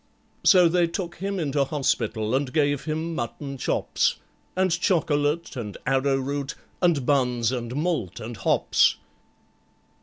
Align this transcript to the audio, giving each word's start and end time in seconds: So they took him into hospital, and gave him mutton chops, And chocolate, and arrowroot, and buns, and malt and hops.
So 0.43 0.67
they 0.67 0.87
took 0.87 1.17
him 1.17 1.39
into 1.39 1.63
hospital, 1.63 2.33
and 2.33 2.51
gave 2.51 2.85
him 2.85 3.13
mutton 3.13 3.55
chops, 3.59 4.15
And 4.55 4.71
chocolate, 4.71 5.55
and 5.55 5.77
arrowroot, 5.85 6.55
and 6.81 7.05
buns, 7.05 7.51
and 7.51 7.75
malt 7.75 8.19
and 8.19 8.35
hops. 8.35 8.95